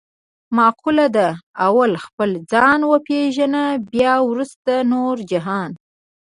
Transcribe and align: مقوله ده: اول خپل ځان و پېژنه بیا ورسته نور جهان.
مقوله 0.57 1.05
ده: 1.15 1.27
اول 1.65 1.91
خپل 2.05 2.29
ځان 2.51 2.79
و 2.89 2.93
پېژنه 3.07 3.63
بیا 3.91 4.13
ورسته 4.29 4.73
نور 4.91 5.15
جهان. 5.31 5.69